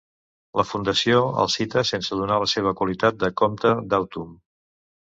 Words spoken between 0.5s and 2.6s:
La Fundació el cita sense donar la